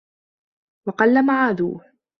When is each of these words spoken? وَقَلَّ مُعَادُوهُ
وَقَلَّ 0.87 1.25
مُعَادُوهُ 1.25 1.81